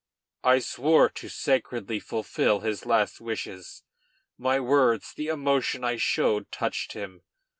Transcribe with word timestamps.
I 0.43 0.57
swore 0.57 1.09
to 1.09 1.29
sacredly 1.29 1.99
fulfil 1.99 2.61
his 2.61 2.87
last 2.87 3.21
wishes. 3.21 3.83
My 4.35 4.59
words, 4.59 5.13
the 5.13 5.27
emotion 5.27 5.83
I 5.83 5.97
showed 5.97 6.51
touched 6.51 6.93
him. 6.93 7.21